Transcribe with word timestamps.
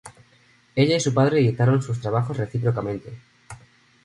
Ella 0.75 0.95
y 0.95 0.99
su 0.99 1.13
padre 1.13 1.41
editaron 1.41 1.83
sus 1.83 2.01
trabajos 2.01 2.35
recíprocamente. 2.35 3.13